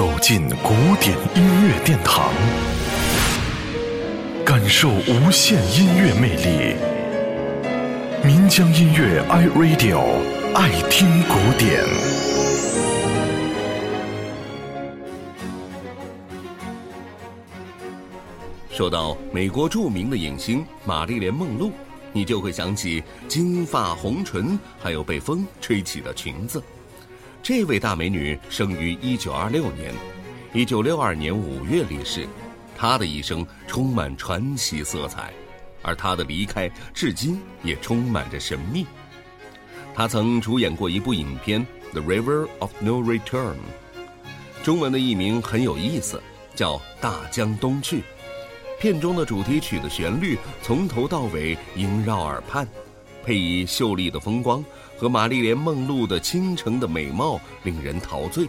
[0.00, 2.32] 走进古典音乐殿堂，
[4.46, 6.74] 感受无限音乐魅力。
[8.24, 10.00] 民江音乐 iRadio
[10.54, 11.84] 爱听古典。
[18.70, 21.70] 说到美国著名的影星玛丽莲·梦露，
[22.14, 26.62] 你就会想起金发红唇，还有被风吹起的裙子。
[27.42, 29.94] 这位大美女生于1926年
[30.52, 32.28] ，1962年5月离世。
[32.76, 35.32] 她的一生充满传奇色彩，
[35.82, 38.86] 而她的离开至今也充满着神秘。
[39.94, 43.54] 她曾主演过一部影片《The River of No Return》，
[44.62, 46.22] 中文的译名很有意思，
[46.54, 47.98] 叫《大江东去》。
[48.78, 52.66] 片中的主题曲的旋律从头到尾萦绕耳畔，
[53.24, 54.64] 配以秀丽的风光。
[54.96, 58.46] 和玛丽莲·梦露的倾城的美貌令人陶醉，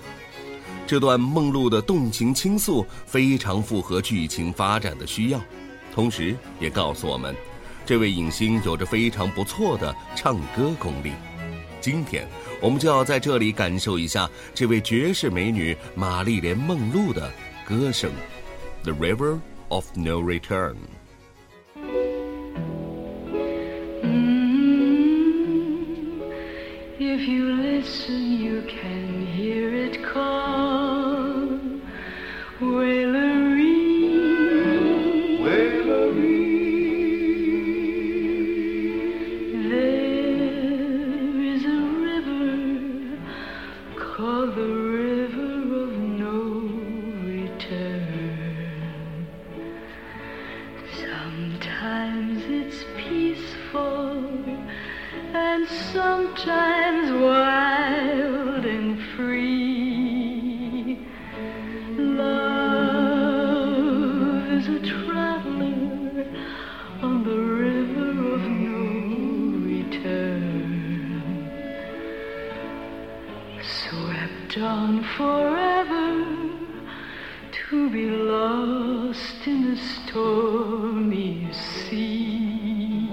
[0.85, 5.39] 这段梦露的动情倾诉非常符合剧情发展的需要，
[5.95, 7.33] 同时也告诉我们，
[7.85, 11.13] 这位影星有着非常不错的唱歌功力。
[11.79, 12.27] 今天，
[12.59, 17.31] 我们就要在这里感受一下这位绝世美女玛丽莲·梦露的
[17.65, 18.11] 歌声，
[18.83, 20.73] 《The River of No Return》。
[32.61, 33.81] Wailery.
[39.67, 43.17] There is a river
[43.97, 46.69] called the River of No
[47.25, 49.25] Return.
[50.99, 54.23] Sometimes it's peaceful
[55.33, 58.30] and sometimes wild
[74.51, 76.25] swept on forever
[77.51, 83.07] to be lost in the stormy sea.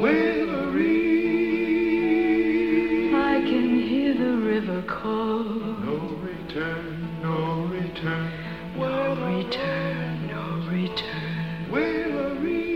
[3.15, 5.45] I can hear the river call.
[5.45, 8.33] No return, no return.
[8.77, 11.71] No return, no return.
[11.71, 12.69] Wailery.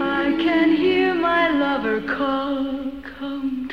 [0.00, 2.90] I can hear my lover call.
[3.18, 3.68] Come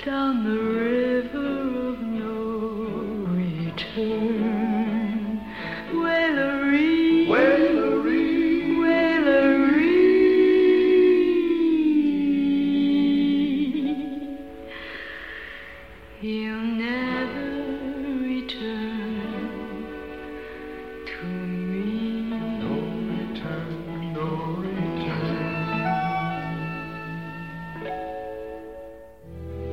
[0.04, 4.60] down the river of no return.
[5.94, 8.76] Wailery, Wailery.
[8.76, 9.96] Wailery.
[16.20, 17.59] You'll never